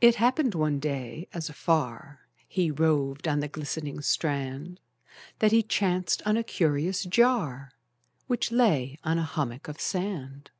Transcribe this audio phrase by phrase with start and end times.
[0.00, 4.80] It happened one day, as afar He roved on the glistening strand,
[5.38, 7.70] That he chanced on a curious jar,
[8.26, 10.50] Which lay on a hummock of sand.